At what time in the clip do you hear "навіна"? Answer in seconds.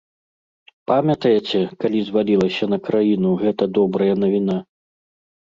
4.25-4.57